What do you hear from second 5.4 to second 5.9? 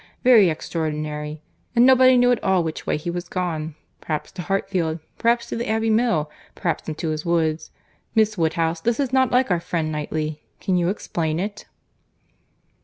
to the